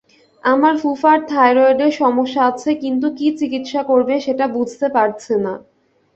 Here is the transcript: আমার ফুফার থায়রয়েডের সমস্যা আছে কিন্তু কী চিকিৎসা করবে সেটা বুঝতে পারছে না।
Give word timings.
আমার 0.43 0.73
ফুফার 0.81 1.17
থায়রয়েডের 1.29 1.93
সমস্যা 2.01 2.41
আছে 2.49 2.69
কিন্তু 2.83 3.07
কী 3.17 3.27
চিকিৎসা 3.39 3.81
করবে 3.83 4.13
সেটা 4.25 4.45
বুঝতে 4.55 4.87
পারছে 4.95 5.33
না। 5.45 5.53